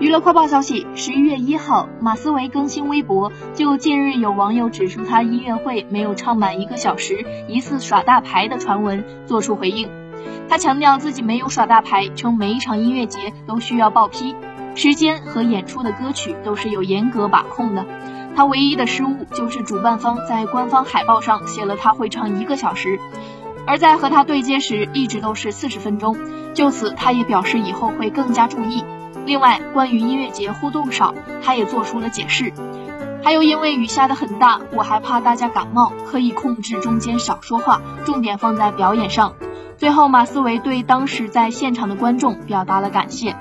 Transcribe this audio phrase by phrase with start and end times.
[0.00, 9.90] 娱乐快报消息：十一月一号，马思唯更新微博，就近日有网友指出他音乐会没有唱满一个小时，疑似耍大牌的传闻做出回应。
[10.48, 14.34] 他强调自己没有耍大牌，称每一场音乐节都需要报批，
[14.74, 17.84] 时间和演出的歌曲都是有严格把控的。
[18.34, 22.98] 他唯一的失误就是主办方在官方海报上写了他会唱一个小时，
[23.66, 26.16] 而在和他对接时一直都是四十分钟。
[26.54, 28.82] 就此，他也表示以后会更加注意。
[29.30, 32.52] 另外，关于音乐节互动少，他也做出了解释。
[33.22, 39.34] 还有，因为雨下的很大，我还怕大家感冒，刻意控制中间少说话，重点放在表演上。
[39.76, 43.36] 最后，马思唯对当时在现场的观众表达了感谢。